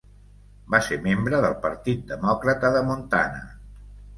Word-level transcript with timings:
Va 0.75 0.79
ser 0.85 0.97
membre 1.03 1.41
del 1.45 1.53
Partit 1.65 2.01
Demòcrata 2.13 2.73
de 2.79 2.85
Montana. 2.89 3.45